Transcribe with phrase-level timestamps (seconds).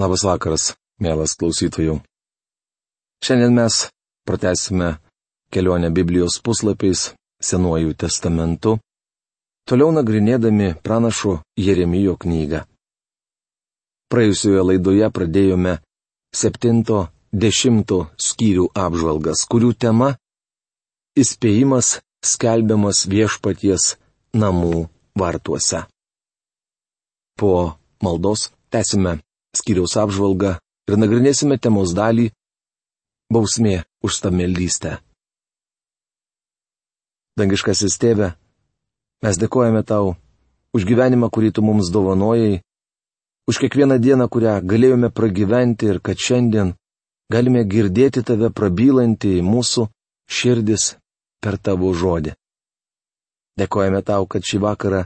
[0.00, 0.62] Labas vakaras,
[0.96, 1.98] mielas klausytojų.
[3.20, 3.74] Šiandien mes
[4.24, 4.94] pratęsime
[5.52, 8.78] kelionę Biblijos puslapiais Senuoju testamentu,
[9.68, 11.34] toliau nagrinėdami pranašo
[11.66, 12.62] Jeremijo knygą.
[14.08, 15.76] Praėjusioje laidoje pradėjome
[16.32, 17.94] 7-10
[18.30, 20.14] skyrių apžvalgas, kurių tema-
[21.22, 23.96] įspėjimas skelbiamas viešpaties
[24.32, 25.84] namų vartuose.
[27.36, 29.20] Po maldos tęsime
[29.56, 30.56] skyriaus apžvalgą
[30.88, 32.30] ir nagrinėsime temos dalį-
[33.34, 34.98] bausmė už stameldystę.
[37.38, 38.34] Dangiškasis tėve,
[39.22, 40.16] mes dėkojame tau
[40.74, 42.60] už gyvenimą, kurį tu mums dovanojai,
[43.48, 46.74] už kiekvieną dieną, kurią galėjome pragyventi ir kad šiandien
[47.30, 49.86] galime girdėti tave prabylantį į mūsų
[50.30, 50.96] širdis
[51.42, 52.34] per tavo žodį.
[53.58, 55.04] Dėkojame tau, kad šį vakarą,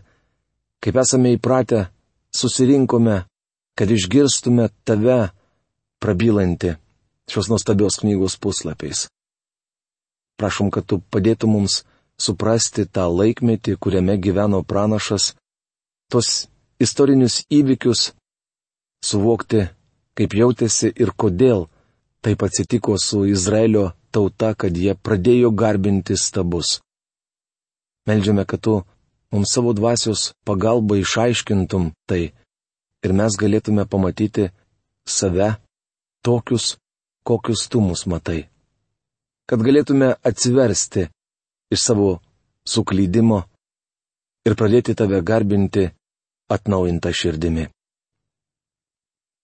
[0.82, 1.88] kaip esame įpratę,
[2.34, 3.24] susirinkome
[3.78, 5.30] kad išgirstume tave
[6.02, 6.74] prabylanti
[7.30, 9.09] šios nuostabios knygos puslapiais.
[10.37, 11.82] Prašom, kad tu padėtum mums
[12.21, 15.32] suprasti tą laikmetį, kuriame gyveno pranašas,
[16.10, 16.48] tos
[16.82, 18.13] istorinius įvykius,
[19.04, 19.68] suvokti,
[20.15, 21.68] kaip jautėsi ir kodėl
[22.24, 26.80] taip atsitiko su Izraelio tauta, kad jie pradėjo garbinti stabus.
[28.09, 28.74] Meldžiame, kad tu
[29.32, 32.32] mums savo dvasios pagalba išaiškintum tai,
[33.05, 34.49] ir mes galėtume pamatyti
[35.07, 35.55] save
[36.24, 36.77] tokius,
[37.29, 38.49] kokius tu mus matai.
[39.49, 41.09] Kad galėtume atsiversti
[41.75, 42.09] iš savo
[42.69, 43.43] suklydimo
[44.49, 45.91] ir pradėti tave garbinti
[46.55, 47.69] atnaujintą širdimi.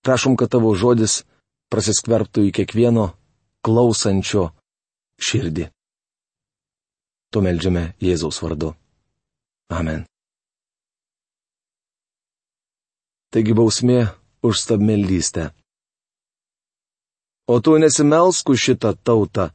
[0.04, 1.20] Prašom, kad tavo žodis
[1.72, 3.10] prasiskverbtų į kiekvieno
[3.64, 4.48] klausančio
[5.20, 5.68] širdį.
[7.30, 8.72] Tu melžiame Jėzaus vardu.
[9.70, 10.09] Amen.
[13.30, 14.10] Taigi bausmė
[14.42, 15.50] už stabmeldystę.
[17.46, 19.50] O tu nesimelsk už šitą tautą,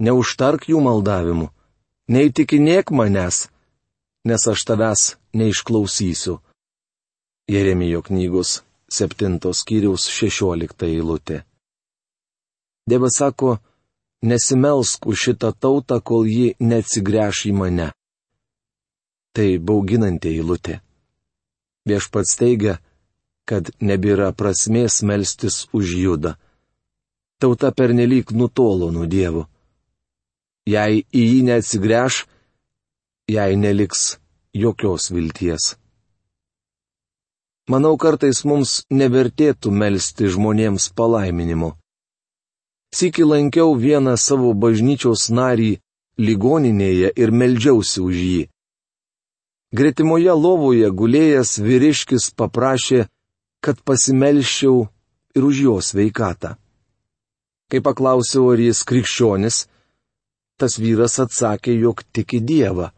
[0.00, 1.48] neužtark jų maldavimų,
[2.12, 3.48] neįtikinėk manęs,
[4.28, 6.40] nes aš tavęs neišklausysiu.
[7.48, 8.60] Jeremijo knygos
[8.92, 11.44] 7 skyriaus 16 eilutė.
[12.88, 13.58] Dievas sako,
[14.22, 17.88] nesimelsk už šitą tautą, kol ji neatsigręš į mane.
[19.34, 20.80] Tai bauginanti eilutė.
[21.88, 22.80] Viešpats teigia,
[23.50, 26.36] kad nebėra prasmės melstis už judą.
[27.42, 29.48] Tauta pernelyg nutolo nuo Dievo.
[30.68, 32.22] Jei į jį neatsigręš,
[33.34, 34.20] jei neliks
[34.54, 35.74] jokios vilties.
[37.70, 41.74] Manau, kartais mums nevertėtų melstį žmonėms palaiminimo.
[42.94, 45.76] Siki lankiau vieną savo bažnyčios narį
[46.18, 48.42] ligoninėje ir meldžiausi už jį.
[49.70, 53.06] Gretimoje lovoje gulėjęs vyriškis paprašė
[53.64, 54.88] kad pasimelščiau
[55.36, 56.56] ir už jo sveikatą.
[57.70, 59.66] Kai paklausiau, ar jis krikščionis,
[60.58, 62.90] tas vyras atsakė, jog tiki Dievą.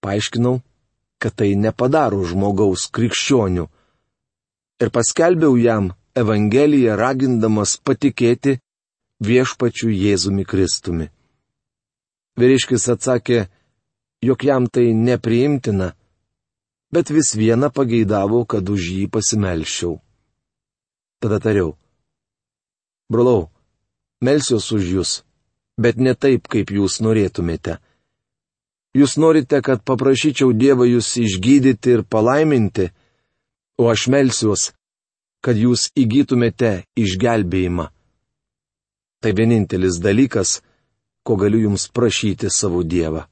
[0.00, 0.62] Paaiškinau,
[1.20, 3.66] kad tai nepadaro žmogaus krikščionių.
[4.80, 8.56] Ir paskelbiau jam Evangeliją ragindamas patikėti
[9.22, 11.10] viešpačiu Jėzumi Kristumi.
[12.40, 13.44] Vyriškis atsakė,
[14.24, 15.92] jog jam tai nepriimtina,
[16.92, 19.98] bet vis viena pageidavo, kad už jį pasimelščiau.
[21.20, 21.76] Tada tariau.
[23.10, 23.50] Brolau,
[24.22, 25.12] melsiuos už jūs,
[25.78, 27.78] bet ne taip, kaip jūs norėtumėte.
[28.96, 32.90] Jūs norite, kad paprašyčiau Dievą jūs išgydyti ir palaiminti,
[33.78, 34.72] o aš melsiuos,
[35.44, 37.86] kad jūs įgytumėte išgelbėjimą.
[39.20, 40.58] Tai vienintelis dalykas,
[41.22, 43.29] ko galiu jums prašyti savo Dievą.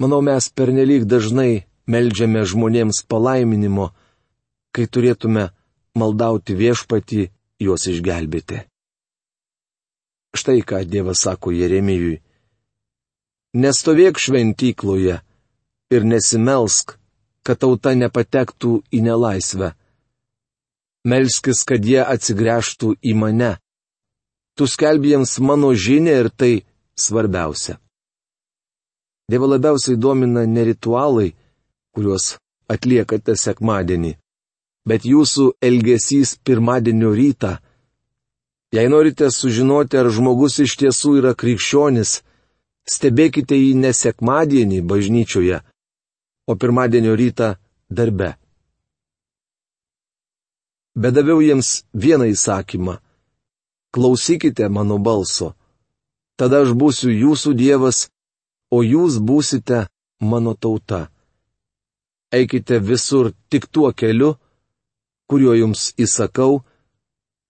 [0.00, 3.90] Manau, mes pernelyg dažnai melžiame žmonėms palaiminimo,
[4.72, 5.50] kai turėtume
[6.00, 7.26] maldauti viešpatį
[7.60, 8.62] juos išgelbėti.
[10.32, 12.22] Štai ką Dievas sako Jeremijui.
[13.60, 15.18] Nestovėk šventykloje
[15.90, 16.94] ir nesimelsk,
[17.44, 19.72] kad tauta nepatektų į nelaisvę.
[21.10, 23.52] Melskis, kad jie atsigręžtų į mane.
[24.56, 26.52] Tu skelbėjams mano žinę ir tai
[26.94, 27.80] svarbiausia.
[29.30, 31.28] Dievą labiausiai domina ne ritualai,
[31.94, 32.24] kuriuos
[32.74, 34.16] atliekate sekmadienį,
[34.88, 37.52] bet jūsų elgesys pirmadienio rytą.
[38.74, 42.20] Jei norite sužinoti, ar žmogus iš tiesų yra krikščionis,
[42.90, 45.62] stebėkite jį ne sekmadienį bažnyčioje,
[46.50, 47.54] o pirmadienio rytą
[47.90, 48.34] darbe.
[50.94, 52.98] Bedaviau jiems vieną įsakymą-
[53.94, 55.54] klausykite mano balso,
[56.38, 58.08] tada aš būsiu jūsų Dievas
[58.70, 59.86] o jūs būsite
[60.20, 61.08] mano tauta.
[62.32, 64.36] Eikite visur tik tuo keliu,
[65.26, 66.62] kuriuo jums įsakau,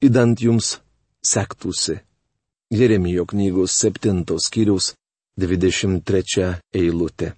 [0.00, 0.78] įdant jums
[1.22, 2.00] sektųsi.
[2.70, 4.94] Jeremijo knygos 7 skyriaus
[5.36, 7.34] 23 eilutė.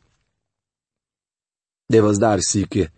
[1.93, 2.89] Dievas dar sėki,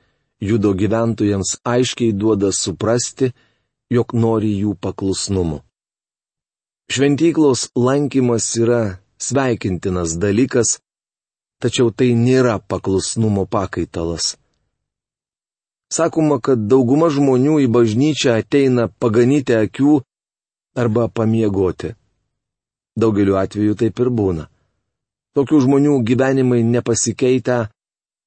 [0.40, 3.32] judo gyventojams aiškiai duoda suprasti,
[3.90, 5.62] jog nori jų paklusnumo.
[6.92, 8.82] Šventyklos lankymas yra
[9.26, 10.78] sveikintinas dalykas,
[11.62, 14.34] tačiau tai nėra paklusnumo pakaitalas.
[15.94, 20.00] Sakoma, kad dauguma žmonių į bažnyčią ateina paganyti akių
[20.74, 21.94] arba pamiegoti.
[22.98, 24.48] Daugeliu atveju taip ir būna.
[25.34, 27.58] Tokių žmonių gyvenimai nepasikeitę,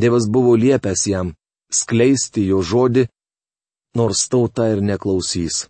[0.00, 1.32] Dievas buvo liepęs jam
[1.74, 3.08] skleisti jo žodį,
[3.98, 5.64] nors tauta ir neklausys.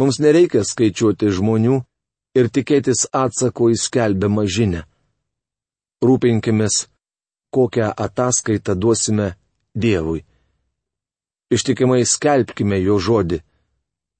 [0.00, 1.82] Mums nereikia skaičiuoti žmonių
[2.38, 4.86] ir tikėtis atsako į skelbiamą žinę.
[6.02, 6.86] Rūpinkimės,
[7.54, 9.34] kokią ataskaitą duosime
[9.76, 10.24] Dievui.
[11.52, 13.42] Ištikimai skelbkime jo žodį,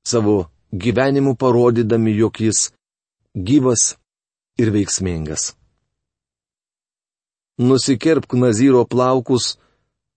[0.04, 0.36] savo
[0.72, 2.70] gyvenimu parodydami, jog jis
[3.34, 3.96] gyvas
[4.60, 5.54] ir veiksmingas.
[7.58, 9.56] Nusikirpk nazyro plaukus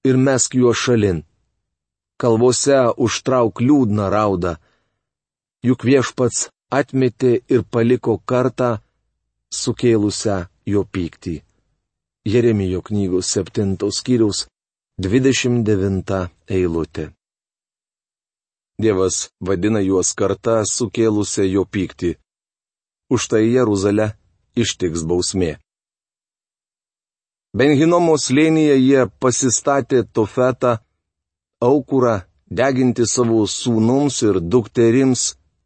[0.07, 1.23] ir mesk juos šalin.
[2.19, 4.55] Kalvose užtrauk liūdną raudą.
[5.65, 8.67] Juk viešpats atmetė ir paliko kartą
[9.49, 10.35] sukėlusią
[10.69, 11.39] jo pyktį.
[12.33, 14.45] Jeremijo knygos 7 skyriaus
[15.01, 16.19] 29
[16.57, 17.05] eilutė.
[18.77, 19.17] Dievas
[19.47, 22.11] vadina juos kartą sukėlusią jo pyktį.
[23.09, 24.11] Už tai Jeruzalę
[24.55, 25.55] ištiks bausmė.
[27.57, 30.75] Benhinomo slėnyje jie pasistatė tofetą,
[31.69, 32.15] aukurą,
[32.51, 35.25] deginti savo sūnums ir dukterims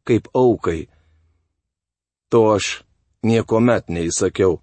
[0.10, 0.88] kaip aukai.
[2.32, 2.66] To aš
[3.30, 4.58] niekuomet neįsakiau.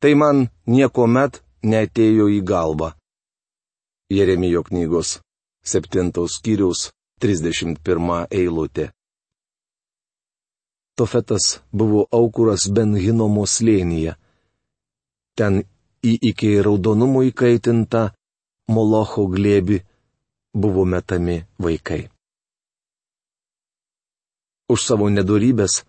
[0.00, 0.36] Tai man
[0.68, 2.92] niekuomet netėjo į galvą.
[4.12, 5.18] Jeremijo knygos
[5.64, 6.90] 7 skyriaus
[7.20, 8.90] 31 eilutė.
[10.96, 14.16] Tofetas buvo aukuras Benhinomo slėnyje.
[15.38, 15.62] Ten
[16.02, 18.08] į iki raudonumo įkaitinta
[18.68, 19.80] Molocho glėbi
[20.52, 22.17] buvo metami vaikai.
[24.68, 25.82] Už savo nedorybės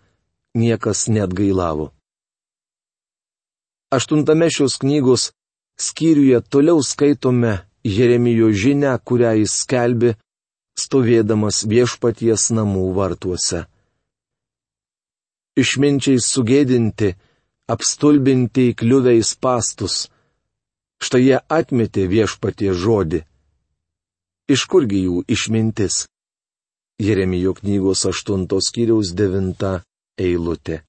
[0.56, 1.90] niekas net gailavo.
[3.92, 5.32] Aštuntame šios knygos
[5.80, 10.14] skyriuje toliau skaitome Jeremijo žinę, kurią jis skelbi,
[10.78, 13.66] stovėdamas viešpaties namų vartuose
[15.60, 17.14] išminčiai sugėdinti,
[17.70, 20.08] apstulbinti įkliuviais pastus.
[21.00, 23.22] Štai jie atmetė viešpatie žodį.
[24.52, 26.04] Iš kurgi jų išmintis?
[27.00, 29.80] Jeremijo knygos 8 skyriaus 9
[30.20, 30.82] eilutė.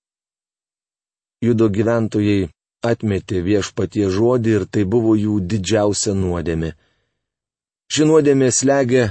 [1.41, 2.49] Judo gyventojai
[2.83, 6.73] atmetė viešpatie žodį ir tai buvo jų didžiausia nuodėmė.
[7.91, 9.05] Ši nuodėmė slegia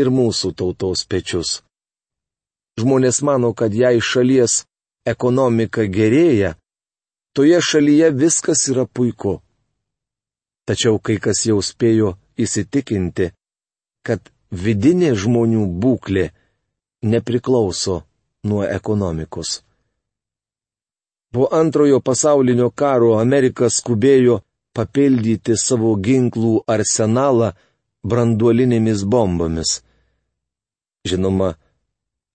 [0.00, 1.60] ir mūsų tautos pečius.
[2.80, 4.64] Žmonės mano, kad jei šalies
[5.06, 6.56] ekonomika gerėja,
[7.32, 9.38] toje šalyje viskas yra puiku.
[10.66, 13.30] Tačiau kai kas jau spėjo įsitikinti,
[14.02, 16.30] kad vidinė žmonių būklė
[17.02, 18.02] nepriklauso
[18.42, 19.62] nuo ekonomikos.
[21.32, 24.40] Po antrojo pasaulinio karo Amerika skubėjo
[24.74, 27.52] papildyti savo ginklų arsenalą
[28.02, 29.80] branduolinėmis bombomis.
[31.06, 31.54] Žinoma,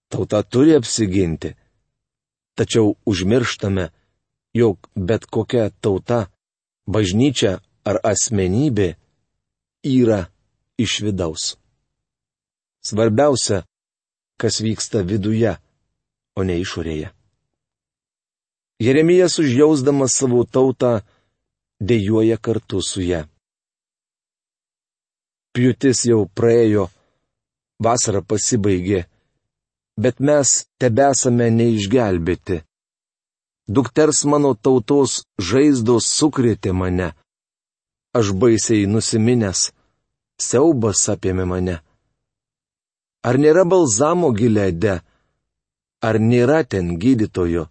[0.09, 1.55] tauta turi apsiginti.
[2.55, 3.89] Tačiau užmirštame,
[4.55, 6.29] jog bet kokia tauta,
[6.87, 8.95] bažnyčia ar asmenybė
[9.85, 10.21] yra
[10.79, 11.55] iš vidaus.
[12.85, 13.65] Svarbiausia,
[14.41, 15.55] kas vyksta viduje,
[16.35, 17.11] o ne išorėje.
[18.83, 20.99] Jeremijas užjausdamas savo tautą
[21.79, 23.23] dėjoja kartu su ją.
[25.55, 26.89] Pjūtis jau praėjo,
[27.79, 29.05] vasara pasibaigė,
[29.95, 32.59] bet mes tebesame neišgelbėti.
[33.67, 37.13] Dukters mano tautos žaizdos sukrėtė mane.
[38.15, 39.71] Aš baisiai nusiminęs,
[40.39, 41.79] siaubas apėmė mane.
[43.25, 44.99] Ar nėra balzamo gilėde,
[46.07, 47.63] ar nėra ten gydytojo?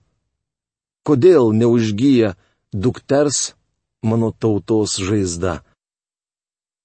[1.06, 2.32] Kodėl neužgyja
[2.74, 3.54] dukters
[4.02, 5.60] mano tautos žaizda?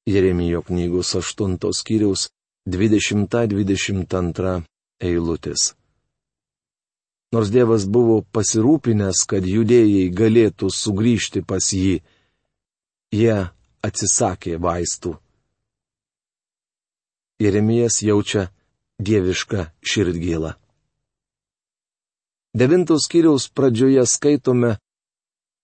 [0.05, 2.27] Jeremijo knygos 8 skyriaus
[2.69, 4.53] 20-22
[5.01, 5.73] eilutės.
[7.33, 11.99] Nors Dievas buvo pasirūpinęs, kad judėjai galėtų sugrįžti pas jį,
[13.13, 13.35] jie
[13.85, 15.15] atsisakė vaistų.
[17.39, 18.49] Jeremijas jaučia
[18.99, 20.53] dievišką širdgėlą.
[22.59, 24.77] Devintos skyriaus pradžioje skaitome,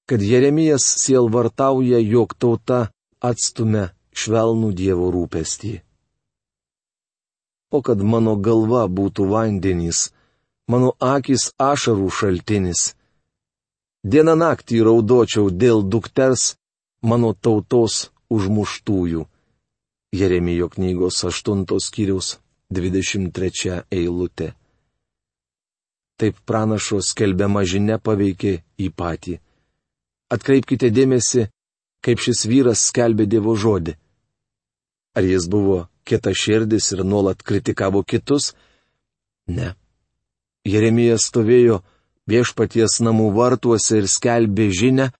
[0.05, 2.89] kad Jeremijas sielvartauja, jog tauta
[3.19, 5.73] atstumia švelnų Dievo rūpestį.
[7.73, 10.11] O kad mano galva būtų vandenys,
[10.69, 12.93] mano akis ašarų šaltinis.
[14.05, 16.53] Dieną naktį raudočiau dėl dukters
[17.01, 19.25] mano tautos užmuštųjų.
[20.15, 22.37] Jeremijo knygos 8 skyriaus
[22.73, 24.53] 23 eilutė.
[26.17, 29.35] Taip pranašo skelbiama žinia paveikė į patį.
[30.31, 31.49] Atkreipkite dėmesį,
[32.01, 33.93] kaip šis vyras skelbė Dievo žodį.
[35.15, 38.53] Ar jis buvo kieta širdis ir nuolat kritikavo kitus?
[39.47, 39.75] Ne.
[40.65, 41.83] Jeremijas stovėjo
[42.31, 45.11] viešpaties namų vartuose ir skelbė žinę,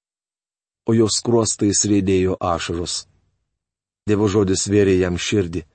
[0.90, 3.06] o jos kruostais rėdėjo ašaros.
[4.10, 5.66] Dievo žodis vėrė jam širdį.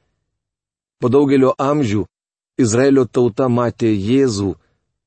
[1.00, 2.04] Po daugelio amžių
[2.61, 4.52] Izraelio tauta matė Jėzų,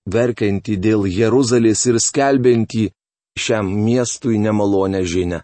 [0.09, 2.87] verkiantį dėl Jeruzalės ir skelbiantį
[3.37, 5.43] šiam miestui nemalonę žinę.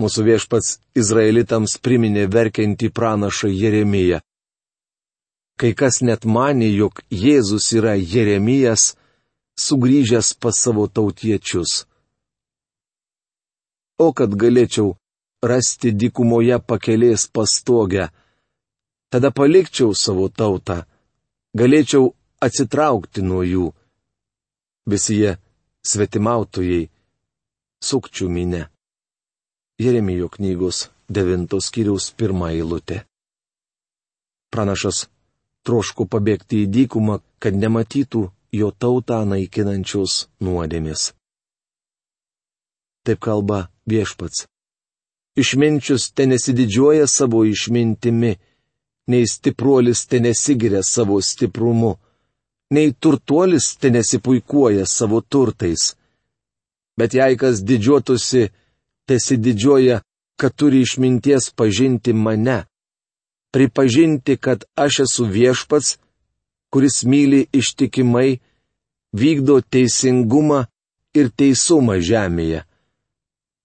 [0.00, 4.20] Mūsų viešpats izraelitams priminė verkiantį pranašą Jeremiją.
[5.60, 8.94] Kai kas net mane, jog Jėzus yra Jeremijas,
[9.60, 11.84] sugrįžęs pas savo tautiečius.
[14.00, 14.94] O kad galėčiau
[15.44, 18.08] rasti dykumoje pakelės pastogę,
[19.10, 20.84] tada palikčiau savo tautą,
[21.58, 23.66] galėčiau atsitraukti nuo jų.
[24.90, 25.36] Visi jie
[25.86, 26.88] svetimautojai,
[27.84, 28.62] sukčių minė.
[29.80, 33.04] Jeremijo knygos 9 skyriaus 1 eilutė.
[34.50, 35.06] Pranašas
[35.66, 38.22] troško pabėgti į dykumą, kad nematytų
[38.60, 41.12] jo tautą naikinančios nuodėmės.
[43.04, 44.46] Taip kalba viešpats.
[45.40, 48.34] Išminčius ten nesididžiuoja savo išmintimi,
[49.10, 51.92] nei stipruolis ten nesigiria savo stiprumu,
[52.74, 55.82] nei turtuolis ten nesipuikuoja savo turtais.
[56.98, 58.42] Bet jei kas didžiuotųsi,
[59.08, 59.96] tesididžiuoja,
[60.40, 62.58] kad turi išminties pažinti mane,
[63.52, 65.98] pripažinti, kad aš esu viešpats,
[66.70, 68.38] kuris myli ištikimai,
[69.12, 70.64] vykdo teisingumą
[71.18, 72.62] ir teisumą žemėje.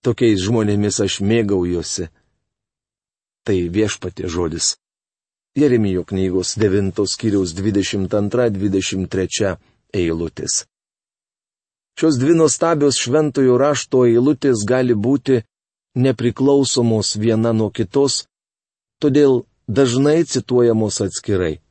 [0.05, 2.09] Tokiais žmonėmis aš mėgaujuosi.
[3.45, 4.75] Tai viešpatė žodis.
[5.55, 9.55] Jeremijo knygos 9 skyriaus 22-23
[9.95, 10.65] eilutės.
[11.95, 15.45] Šios dvi nuostabios šventojo rašto eilutės gali būti
[15.95, 18.25] nepriklausomos viena nuo kitos,
[18.99, 21.61] todėl dažnai cituojamos atskirai.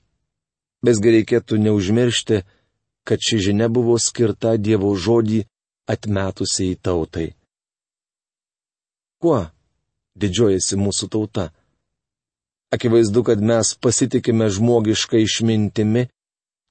[0.80, 2.40] Besgi reikėtų neužmiršti,
[3.04, 5.42] kad ši žinia buvo skirta Dievo žodį
[5.92, 7.34] atmetusiai tautai.
[9.20, 9.42] Kuo
[10.16, 11.50] didžiuojasi mūsų tauta?
[12.72, 16.08] Akivaizdu, kad mes pasitikime žmogišką išmintimi,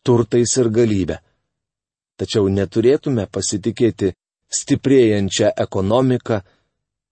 [0.04, 1.20] turtais ir galybę
[2.20, 4.14] tačiau neturėtume pasitikėti
[4.54, 6.42] stiprėjančią ekonomiką,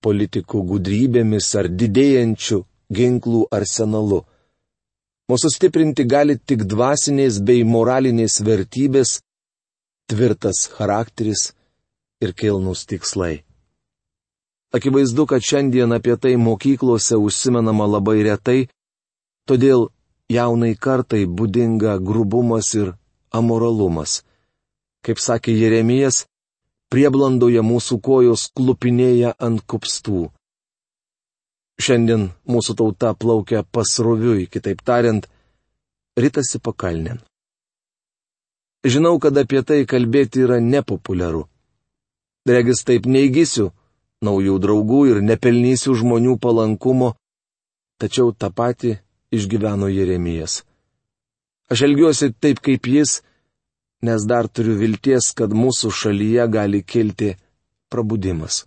[0.06, 2.60] politikų gudrybėmis ar didėjančių
[2.98, 4.22] ginklų arsenalu.
[5.32, 9.20] Mūsų stiprinti gali tik dvasinės bei moralinės vertybės,
[10.12, 11.52] tvirtas charakteris
[12.22, 13.44] ir kilnus tikslai.
[14.72, 18.60] Akivaizdu, kad šiandien apie tai mokyklose užsimenama labai retai,
[19.48, 19.90] todėl
[20.32, 22.94] jaunai kartai būdinga grubumas ir
[23.36, 24.22] amoralumas
[25.06, 26.26] kaip sakė Jeremijas,
[26.94, 30.30] prieblandoje mūsų kojos klupinėja ant kupstų.
[31.82, 35.26] Šiandien mūsų tauta plaukia pasroviui, kitaip tariant,
[36.18, 37.22] ritasi pakalnin.
[38.86, 41.48] Žinau, kad apie tai kalbėti yra nepopuliaru.
[42.50, 43.70] Regis taip neįgysiu
[44.26, 47.16] naujų draugų ir nepelnysiu žmonių palankumo,
[48.02, 48.98] tačiau tą patį
[49.34, 50.62] išgyveno Jeremijas.
[51.72, 53.22] Aš elgiuosi taip kaip jis,
[54.06, 57.36] nes dar turiu vilties, kad mūsų šalyje gali kilti
[57.90, 58.66] prabudimas.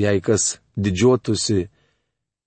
[0.00, 1.68] Jei kas didžiuotųsi,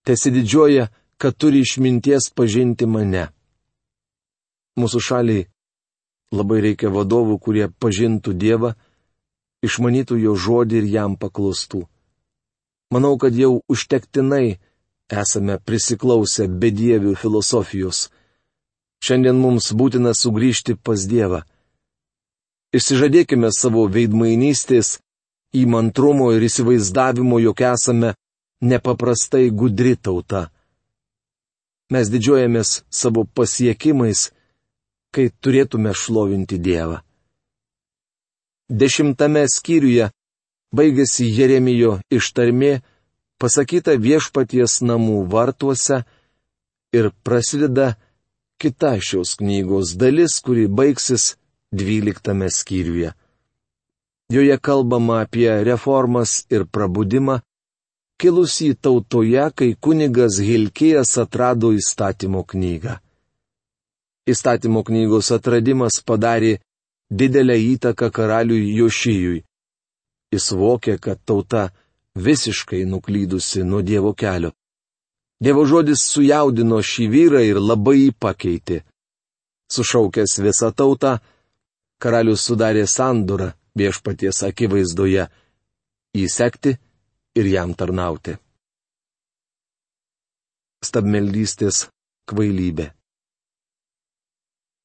[0.06, 3.30] tesididžiuoja, kad turi išminties pažinti mane.
[4.76, 5.46] Mūsų šaliai
[6.36, 8.74] labai reikia vadovų, kurie pažintų Dievą,
[9.68, 11.84] išmanytų jo žodį ir jam paklustų.
[12.94, 14.58] Manau, kad jau užtektinai
[15.12, 18.10] esame prisiklausę bedievių filosofijos.
[19.06, 21.44] Šiandien mums būtina sugrįžti pas Dievą.
[22.76, 25.00] Išsižadėkime savo veidmainystės,
[25.56, 28.16] įmantrumo ir įsivaizdavimo, jog esame
[28.62, 30.50] nepaprastai gudri tauta.
[31.94, 34.32] Mes didžiuojamės savo pasiekimais,
[35.14, 37.05] kai turėtume šlovinti Dievą.
[38.70, 40.10] Dešimtame skyriuje
[40.74, 42.82] baigėsi Jeremijo ištarmė,
[43.38, 46.02] pasakyta viešpaties namų vartuose
[46.98, 47.94] ir prasideda
[48.58, 51.36] kita šios knygos dalis, kuri baigsis
[51.70, 53.14] dvyliktame skyriuje.
[54.34, 57.44] Joje kalbama apie reformas ir prabudimą,
[58.18, 62.98] kilusį tautoje, kai kunigas Hilkijas atrado įstatymo knygą.
[64.26, 66.56] Įstatymo knygos atradimas padarė
[67.20, 69.44] didelę įtaką karaliui Jošijui.
[70.34, 71.70] Jis vokė, kad tauta
[72.16, 74.52] visiškai nuklydusi nuo Dievo kelio.
[75.44, 78.82] Dievo žodis sujaudino šį vyrą ir labai jį pakeitė.
[79.72, 81.18] Sušaukęs visą tautą,
[82.00, 85.28] karalius sudarė sandurą viešpaties akivaizdoje-
[86.24, 86.78] įsekti
[87.36, 88.38] ir jam tarnauti.
[90.86, 91.88] Stabmeldystės
[92.30, 92.92] kvailybė.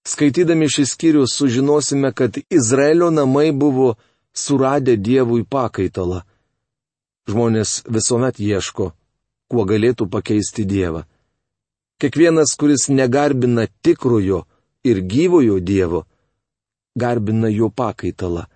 [0.07, 3.95] Skaitydami šį skyrių sužinosime, kad Izraelio namai buvo
[4.33, 6.23] suradę Dievui pakaitalą.
[7.29, 8.91] Žmonės visuomet ieško,
[9.51, 11.05] kuo galėtų pakeisti Dievą.
[12.01, 14.47] Kiekvienas, kuris negarbina tikrojo
[14.89, 16.07] ir gyvojo Dievo,
[16.97, 18.47] garbina jo pakaitalą.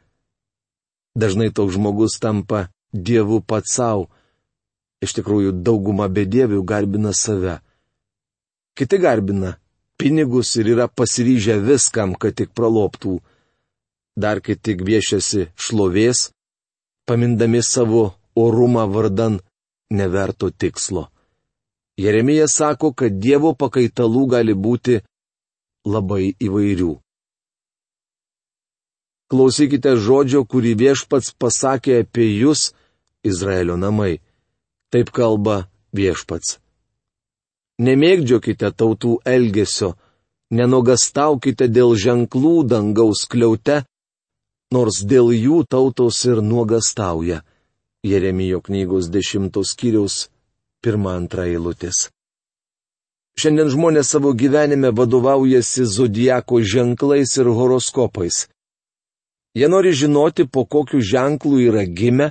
[1.15, 4.09] Dažnai toks žmogus tampa Dievu pats savo.
[5.05, 7.59] Iš tikrųjų, dauguma bedievių garbina save.
[8.75, 9.59] Kiti garbina
[9.99, 13.21] pinigus ir yra pasiryžę viskam, kad tik praloptų.
[14.17, 16.31] Dar kai tik viešiasi šlovės,
[17.07, 19.41] pamindami savo orumą vardan
[19.91, 21.09] neverto tikslo.
[21.97, 25.01] Jeremija sako, kad Dievo pakaitalų gali būti
[25.87, 26.93] labai įvairių.
[29.31, 32.73] Klausykite žodžio, kurį viešpats pasakė apie jūs,
[33.25, 34.19] Izraelio namai.
[34.93, 35.65] Taip kalba
[35.97, 36.59] viešpats.
[37.83, 39.95] Nemėgdžiokite tautų elgesio,
[40.55, 43.83] nenuogastaukite dėl ženklų dangaus kliaute,
[44.71, 47.43] nors dėl jų tautos ir nuogastauja.
[48.05, 50.29] Jeremijo knygos dešimtos skyriaus
[50.85, 52.11] pirmą antrą eilutės.
[53.41, 58.45] Šiandien žmonės savo gyvenime vadovaujasi zodieko ženklais ir horoskopais.
[59.59, 62.31] Jie nori žinoti, po kokiu ženklu yra gimę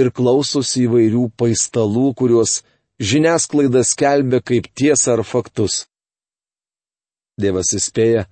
[0.00, 2.62] ir klausosi įvairių paistalų, kuriuos
[3.02, 5.86] žiniasklaida skelbia kaip tiesą ar faktus.
[7.40, 8.26] Dievas įspėja,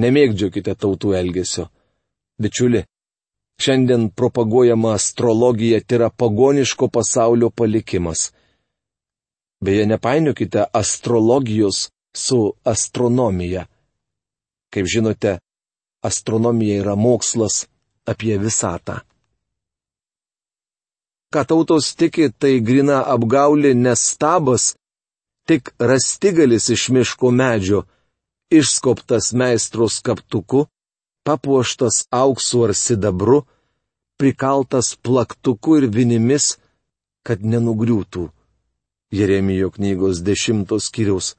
[0.00, 1.66] nemėgdžiokite tautų elgesio.
[2.40, 2.84] Bičiuli,
[3.60, 8.30] šiandien propaguojama astrologija tai yra pagoniško pasaulio palikimas.
[9.64, 13.66] Beje, nepainiokite astrologijos su astronomija.
[14.72, 15.38] Kaip žinote,
[16.04, 17.66] astronomija yra mokslas
[18.06, 19.00] apie visatą
[21.32, 24.74] ką tautos tiki, tai grina apgaulė nestabas,
[25.48, 27.84] tik rastigalis iš miško medžio,
[28.52, 30.66] išskoptas meistros kaptuku,
[31.24, 33.42] papuoštas auksu ar sidabru,
[34.18, 36.56] prikaltas plaktuku ir vinimis,
[37.26, 38.28] kad nenugriūtų.
[39.12, 41.34] Jeremijo knygos dešimtos skyriaus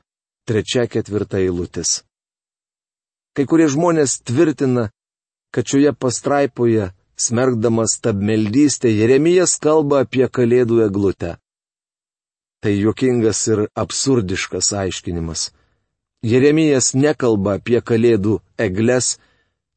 [0.50, 2.02] trečia ketvirta eilutės.
[3.38, 4.90] Kai kurie žmonės tvirtina,
[5.54, 11.34] kad šioje pastraipoje Smergdamas tabmeldystę, Jeremijas kalba apie kalėdų eglutę.
[12.64, 15.50] Tai juokingas ir absurdiškas aiškinimas.
[16.24, 19.18] Jeremijas nekalba apie kalėdų egles,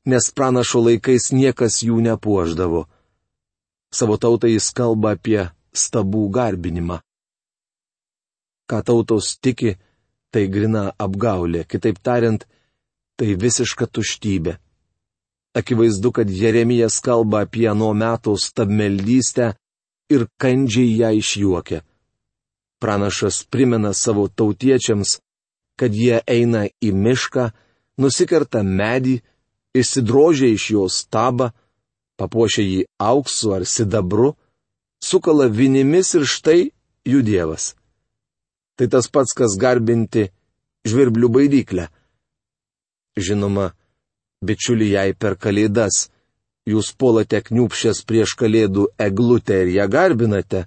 [0.07, 2.87] nes pranašo laikais niekas jų nepuoždavo.
[3.90, 5.42] Savo tautai jis kalba apie
[5.74, 7.02] stabų garbinimą.
[8.70, 9.74] Ką tautos tiki,
[10.31, 12.46] tai grina apgaulė, kitaip tariant,
[13.18, 14.62] tai visiška tuštybė.
[15.55, 19.53] Akivaizdu, kad Jeremijas kalba apie nuo metų stabmeldystę
[20.12, 21.83] ir kandžiai ją išjuokia.
[22.81, 25.21] Pranašas primena savo tautiečiams,
[25.79, 27.51] kad jie eina į mišką,
[28.01, 29.21] nusikerta medį,
[29.77, 31.53] išsidrožia iš jo stabą,
[32.17, 34.33] papuošia jį auksu ar sidabru,
[35.05, 36.61] sukala vinimis ir štai
[37.09, 37.75] jų dievas.
[38.77, 40.31] Tai tas pats, kas garbinti
[40.88, 41.88] žvirblių baidyklę.
[43.21, 43.73] Žinoma,
[44.42, 46.09] bičiuli jai per kalėdas,
[46.68, 50.66] jūs polate kniupšęs prieš kalėdų eglutę ir ją garbinate.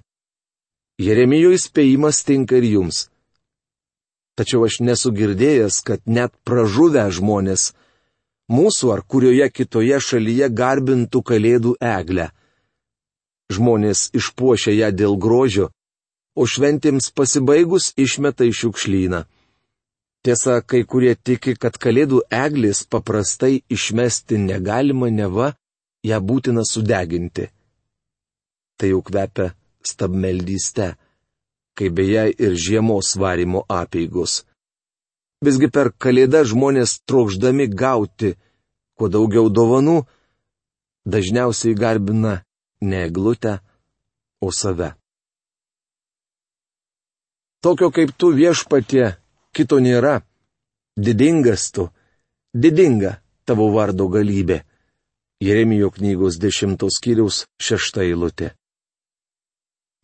[1.00, 3.06] Jeremijo įspėjimas tinka ir jums.
[4.36, 7.70] Tačiau aš nesu girdėjęs, kad net pražuvę žmonės
[8.52, 12.30] mūsų ar kurioje kitoje šalyje garbintų kalėdų eglę.
[13.52, 15.70] Žmonės išpuošia ją dėl grožio,
[16.36, 19.24] o šventėms pasibaigus išmeta į šiukšlyną.
[20.26, 25.52] Tiesa, kai kurie tiki, kad kalėdų eglės paprastai išmesti negalima neva,
[26.02, 27.44] ją būtina sudeginti.
[28.74, 29.52] Tai jau kvepia
[29.86, 30.88] stabmeldyste,
[31.78, 34.40] kai beje ir žiemos varimo apėgos.
[35.46, 38.32] Visgi per kalėdą žmonės trokšdami gauti
[38.98, 40.00] kuo daugiau dovanų,
[41.06, 42.40] dažniausiai garbina
[42.82, 43.60] ne eglutę,
[44.42, 44.90] o save.
[47.62, 49.12] Tokio kaip tu viešpatie,
[49.56, 50.20] kito nėra.
[50.96, 51.88] Didingas tu,
[52.52, 53.16] didinga
[53.48, 54.62] tavo vardo galybė.
[55.44, 58.54] Jeremijo knygos dešimtos kiriaus šešta eilutė.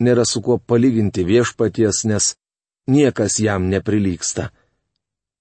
[0.05, 2.35] Nėra su kuo palyginti viešpaties, nes
[2.91, 4.51] niekas jam neprilyksta.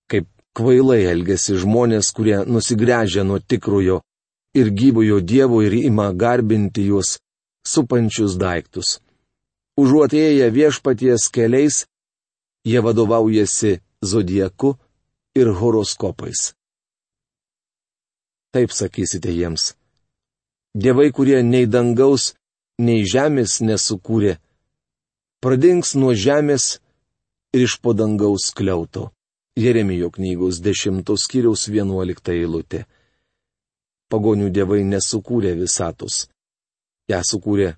[0.07, 3.99] Kaip kvailai elgesi žmonės, kurie nusigręžia nuo tikrojo
[4.55, 7.17] ir gyvojo Dievo ir ima garbinti juos
[7.67, 8.99] supančius daiktus.
[9.79, 11.85] Užuotėję viešpaties keliais,
[12.63, 14.75] jie vadovaujasi zodieku
[15.35, 16.53] ir horoskopais.
[18.51, 19.75] Taip sakysite jiems.
[20.75, 22.33] Dievai, kurie nei dangaus,
[22.79, 24.37] nei žemės nesukūrė,
[25.43, 26.79] pradings nuo žemės
[27.55, 29.11] ir iš po dangaus kliauto.
[29.55, 32.85] Jeremijo knygos 10 skyriaus 11 eilutė.
[34.11, 36.27] Pagonių dievai nesukūrė visatos.
[37.11, 37.75] Ja sukūrė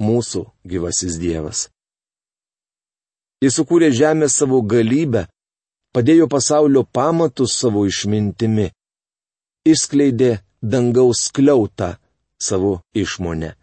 [0.00, 1.68] mūsų gyvasis Dievas.
[3.42, 5.26] Jis sukūrė žemę savo galybę,
[5.92, 8.70] padėjo pasaulio pamatus savo išmintimi,
[9.68, 11.96] išskleidė dangaus kliautą
[12.38, 13.54] savo išmonę.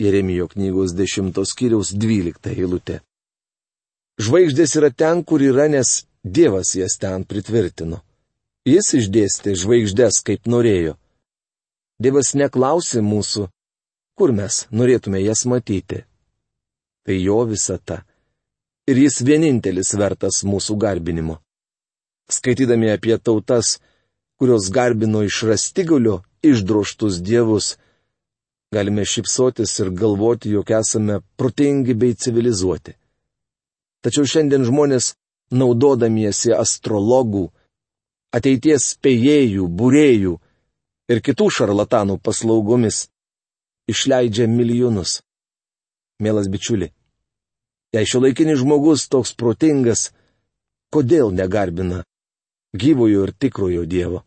[0.00, 3.00] Jeremijo knygos 10 skyriaus 12 eilutė.
[4.20, 8.00] Žvaigždės yra ten, kur yra, nes Dievas jas ten pritvirtino.
[8.66, 10.96] Jis išdėstė žvaigždės, kaip norėjo.
[12.02, 13.46] Dievas neklausė mūsų,
[14.18, 16.02] kur mes norėtume jas matyti.
[17.06, 18.00] Tai jo visata.
[18.90, 21.38] Ir jis vienintelis vertas mūsų garbinimo.
[22.28, 23.78] Skaitydami apie tautas,
[24.38, 27.76] kurios garbino iš rastigulio išdroštus dievus,
[28.74, 32.96] galime šipsotis ir galvoti, jog esame protingi bei civilizuoti.
[34.02, 35.14] Tačiau šiandien žmonės,
[35.50, 37.46] naudodamiesi astrologų,
[38.34, 40.34] ateities spėjėjų, būrėjų
[41.12, 43.06] ir kitų šarlatanų paslaugomis,
[43.86, 45.20] išleidžia milijonus.
[46.18, 46.90] Mielas bičiuli,
[47.94, 50.10] jei šio laikinis žmogus toks protingas,
[50.90, 52.02] kodėl negarbina
[52.82, 54.22] gyvojo ir tikrojo Dievo?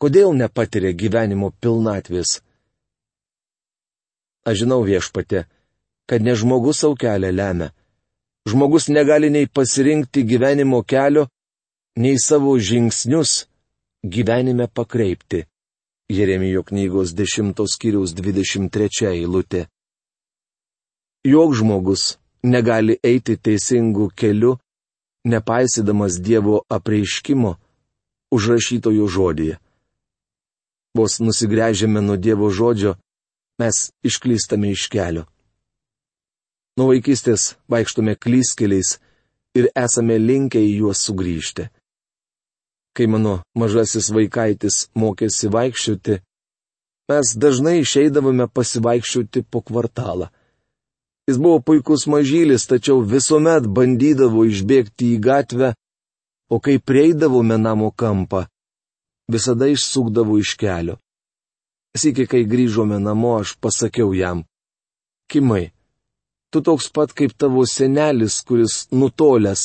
[0.00, 2.38] Kodėl nepatiria gyvenimo pilnatvės?
[4.48, 5.44] Aš žinau viešpatė,
[6.08, 7.68] kad ne žmogus savo kelią lemia.
[8.48, 11.26] Žmogus negali nei pasirinkti gyvenimo kelio,
[12.00, 13.44] nei savo žingsnius
[14.02, 15.44] gyvenime pakreipti.
[16.10, 19.66] Jeremijo knygos 10 skyriaus 23 eilutė.
[21.22, 24.56] Jok žmogus negali eiti teisingų kelių,
[25.24, 27.56] nepaisydamas Dievo apreiškimo
[28.30, 29.58] užrašytojo žodėje.
[30.96, 32.96] Vos nusigręžėme nuo Dievo žodžio,
[33.60, 35.26] mes išklystame iš kelio.
[36.78, 38.96] Nuo vaikystės vaikštome klyskeliais
[39.58, 41.68] ir esame linkę į juos sugrįžti.
[42.96, 46.18] Kai mano mažasis vaikaitis mokėsi vaikščioti,
[47.10, 50.30] mes dažnai išeidavome pasivaikščioti po kvartalą.
[51.30, 55.68] Jis buvo puikus mažylis, tačiau visuomet bandydavo išbėgti į gatvę,
[56.50, 58.48] o kai prieidavome namo kampą,
[59.30, 60.96] visada išsukdavo iš kelio.
[61.94, 64.42] Sykį, kai grįžome namo, aš pasakiau jam,
[65.30, 65.70] Kimai,
[66.50, 69.62] tu toks pat kaip tavo senelis, kuris nutolęs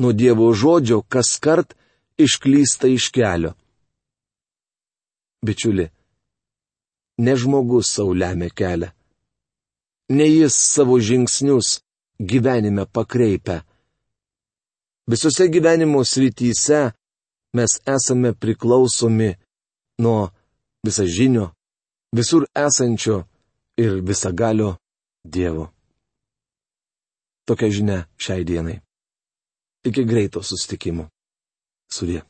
[0.00, 1.76] nuo Dievo žodžio kas kart
[2.16, 3.52] išklysta iš kelio.
[5.44, 5.86] Bičiuli,
[7.24, 8.88] ne žmogus lemia kelią.
[10.16, 11.68] Ne jis savo žingsnius
[12.30, 13.64] gyvenime pakreipia.
[15.10, 16.80] Visose gyvenimo srityse
[17.56, 19.30] mes esame priklausomi
[20.02, 20.30] nuo
[20.84, 21.46] visažinio,
[22.16, 23.24] visur esančio
[23.76, 24.76] ir visagalio
[25.24, 25.70] Dievo.
[27.46, 28.80] Tokia žinia šiai dienai.
[29.84, 31.08] Iki greito sustikimo.
[31.92, 32.22] Suvie.